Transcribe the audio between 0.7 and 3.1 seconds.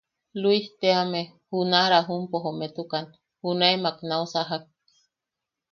teame, junaʼa Rajumpo jometukan,